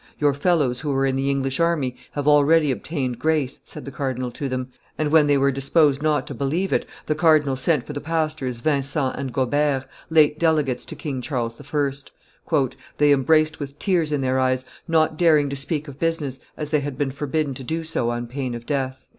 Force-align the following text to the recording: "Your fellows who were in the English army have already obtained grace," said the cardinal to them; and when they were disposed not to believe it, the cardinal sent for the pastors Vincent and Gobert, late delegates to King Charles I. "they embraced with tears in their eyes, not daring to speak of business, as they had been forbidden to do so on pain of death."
"Your 0.17 0.33
fellows 0.33 0.79
who 0.81 0.89
were 0.91 1.05
in 1.05 1.15
the 1.15 1.29
English 1.29 1.59
army 1.59 1.95
have 2.13 2.27
already 2.27 2.71
obtained 2.71 3.19
grace," 3.19 3.59
said 3.63 3.85
the 3.85 3.91
cardinal 3.91 4.31
to 4.31 4.49
them; 4.49 4.69
and 4.97 5.11
when 5.11 5.27
they 5.27 5.37
were 5.37 5.51
disposed 5.51 6.01
not 6.01 6.25
to 6.25 6.33
believe 6.33 6.73
it, 6.73 6.87
the 7.05 7.13
cardinal 7.13 7.55
sent 7.55 7.83
for 7.85 7.93
the 7.93 8.01
pastors 8.01 8.61
Vincent 8.61 9.15
and 9.15 9.31
Gobert, 9.31 9.85
late 10.09 10.39
delegates 10.39 10.85
to 10.85 10.95
King 10.95 11.21
Charles 11.21 11.61
I. 11.71 12.69
"they 12.97 13.11
embraced 13.11 13.59
with 13.59 13.77
tears 13.77 14.11
in 14.11 14.21
their 14.21 14.39
eyes, 14.39 14.65
not 14.87 15.17
daring 15.17 15.51
to 15.51 15.55
speak 15.55 15.87
of 15.87 15.99
business, 15.99 16.39
as 16.57 16.71
they 16.71 16.79
had 16.79 16.97
been 16.97 17.11
forbidden 17.11 17.53
to 17.53 17.63
do 17.63 17.83
so 17.83 18.09
on 18.09 18.25
pain 18.25 18.55
of 18.55 18.65
death." 18.65 19.07